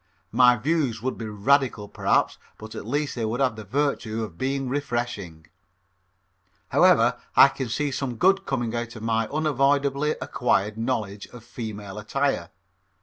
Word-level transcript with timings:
My 0.31 0.55
views 0.55 1.03
would 1.03 1.15
be 1.15 1.27
radical 1.27 1.87
perhaps 1.87 2.39
but 2.57 2.73
at 2.73 2.87
least 2.87 3.13
they 3.13 3.23
would 3.23 3.39
have 3.39 3.55
the 3.55 3.63
virtue 3.63 4.23
of 4.23 4.35
being 4.35 4.67
refreshing. 4.67 5.45
However, 6.69 7.19
I 7.35 7.49
can 7.49 7.69
see 7.69 7.91
some 7.91 8.15
good 8.15 8.43
coming 8.47 8.73
out 8.75 8.95
of 8.95 9.03
my 9.03 9.27
unavoidably 9.27 10.15
acquired 10.19 10.75
knowledge 10.75 11.27
of 11.27 11.43
female 11.43 11.99
attire. 11.99 12.49